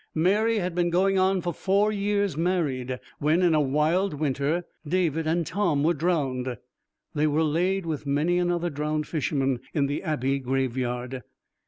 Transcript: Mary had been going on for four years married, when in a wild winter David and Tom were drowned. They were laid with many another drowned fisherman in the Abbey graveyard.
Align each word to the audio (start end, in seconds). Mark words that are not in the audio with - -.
Mary 0.15 0.57
had 0.57 0.73
been 0.73 0.89
going 0.89 1.19
on 1.19 1.41
for 1.41 1.53
four 1.53 1.91
years 1.91 2.35
married, 2.35 2.99
when 3.19 3.43
in 3.43 3.53
a 3.53 3.61
wild 3.61 4.15
winter 4.15 4.63
David 4.83 5.27
and 5.27 5.45
Tom 5.45 5.83
were 5.83 5.93
drowned. 5.93 6.57
They 7.13 7.27
were 7.27 7.43
laid 7.43 7.85
with 7.85 8.07
many 8.07 8.39
another 8.39 8.71
drowned 8.71 9.05
fisherman 9.05 9.59
in 9.75 9.85
the 9.85 10.01
Abbey 10.01 10.39
graveyard. 10.39 11.21